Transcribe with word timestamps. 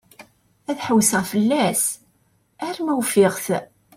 Ad 0.69 0.77
ḥewseɣ 0.85 1.23
fell-as 1.31 1.81
arma 2.67 2.93
ufiɣ-t. 3.01 3.47